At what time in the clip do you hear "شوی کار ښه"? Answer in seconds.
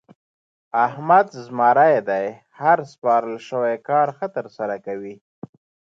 3.47-4.27